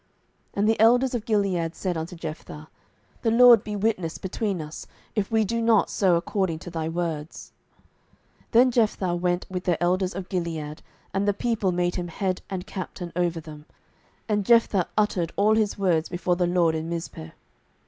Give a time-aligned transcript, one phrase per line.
[0.01, 0.09] 07:011:010
[0.57, 2.69] And the elders of Gilead said unto Jephthah,
[3.21, 7.51] The LORD be witness between us, if we do not so according to thy words.
[8.45, 10.81] 07:011:011 Then Jephthah went with the elders of Gilead,
[11.13, 13.67] and the people made him head and captain over them:
[14.27, 17.33] and Jephthah uttered all his words before the LORD in Mizpeh.